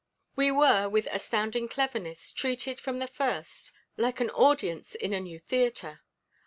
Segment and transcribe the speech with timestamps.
[0.35, 5.37] "We were, with astounding cleverness, treated from the first like an audience in a new
[5.37, 6.01] theatre.